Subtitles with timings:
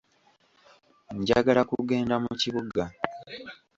[1.19, 2.83] Njagala kugenda mu kibuga.